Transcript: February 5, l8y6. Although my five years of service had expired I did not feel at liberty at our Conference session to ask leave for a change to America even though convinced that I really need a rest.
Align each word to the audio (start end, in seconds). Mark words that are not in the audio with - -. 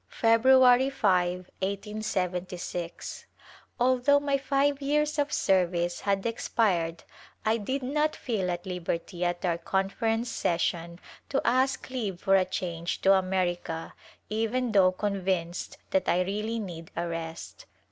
February 0.09 0.89
5, 0.89 1.51
l8y6. 1.61 3.25
Although 3.79 4.19
my 4.19 4.35
five 4.35 4.81
years 4.81 5.19
of 5.19 5.31
service 5.31 5.99
had 5.99 6.25
expired 6.25 7.03
I 7.45 7.57
did 7.57 7.83
not 7.83 8.15
feel 8.15 8.49
at 8.49 8.65
liberty 8.65 9.23
at 9.23 9.45
our 9.45 9.59
Conference 9.59 10.27
session 10.27 10.99
to 11.29 11.39
ask 11.45 11.87
leave 11.91 12.19
for 12.19 12.35
a 12.35 12.45
change 12.45 13.01
to 13.03 13.13
America 13.13 13.93
even 14.27 14.71
though 14.71 14.91
convinced 14.91 15.77
that 15.91 16.09
I 16.09 16.21
really 16.23 16.57
need 16.57 16.89
a 16.95 17.07
rest. 17.07 17.67